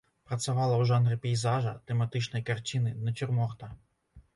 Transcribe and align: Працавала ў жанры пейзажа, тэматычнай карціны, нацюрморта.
Працавала 0.29 0.75
ў 0.77 0.87
жанры 0.93 1.19
пейзажа, 1.27 1.75
тэматычнай 1.91 2.49
карціны, 2.51 2.99
нацюрморта. 3.07 3.77